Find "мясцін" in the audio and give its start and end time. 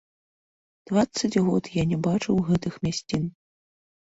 2.89-3.23